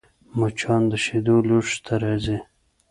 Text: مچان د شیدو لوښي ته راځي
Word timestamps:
مچان 0.37 0.81
د 0.91 0.93
شیدو 1.03 1.35
لوښي 1.47 1.77
ته 1.85 1.93
راځي 2.03 2.37